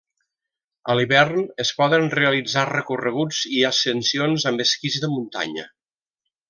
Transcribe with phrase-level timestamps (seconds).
[0.93, 5.73] A l'hivern es poden realitzar recorreguts i ascensions amb esquís de muntanya.